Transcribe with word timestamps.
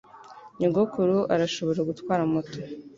Nyogokuru 0.59 1.17
arashobora 1.33 1.79
gutwara 1.89 2.23
moto. 2.33 2.57